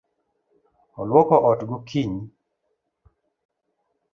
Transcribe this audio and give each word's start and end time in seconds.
Oluoko 1.03 1.37
ot 1.49 1.59
gokinyi. 1.69 2.21